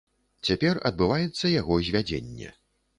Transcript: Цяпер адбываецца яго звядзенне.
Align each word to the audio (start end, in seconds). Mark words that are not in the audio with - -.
Цяпер 0.49 0.81
адбываецца 0.91 1.55
яго 1.61 1.81
звядзенне. 1.87 2.55